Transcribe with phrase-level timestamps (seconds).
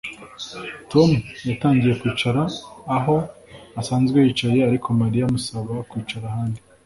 [0.91, 1.09] Tom
[1.49, 2.41] yatangiye kwicara
[2.97, 3.15] aho
[3.81, 6.59] asanzwe yicaye ariko Mariya amusaba kwicara ahandi